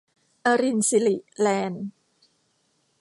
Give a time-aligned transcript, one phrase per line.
[0.45, 1.85] อรินสิริ แลนด์